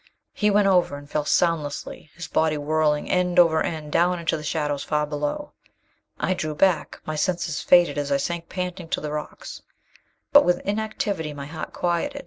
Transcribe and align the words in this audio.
He 0.33 0.49
went 0.49 0.67
over, 0.67 0.97
and 0.97 1.07
fell 1.07 1.25
soundlessly, 1.25 2.09
his 2.15 2.27
body 2.27 2.57
whirling 2.57 3.07
end 3.07 3.37
over 3.37 3.61
end 3.61 3.91
down 3.91 4.17
into 4.17 4.35
the 4.35 4.41
shadows, 4.41 4.83
far 4.83 5.05
below. 5.05 5.53
I 6.19 6.33
drew 6.33 6.55
back. 6.55 6.99
My 7.05 7.15
senses 7.15 7.61
faded 7.61 7.99
as 7.99 8.11
I 8.11 8.17
sank 8.17 8.49
panting 8.49 8.89
to 8.89 8.99
the 8.99 9.11
rocks. 9.11 9.61
But 10.33 10.43
with 10.43 10.59
inactivity, 10.61 11.35
my 11.35 11.45
heart 11.45 11.71
quieted. 11.71 12.19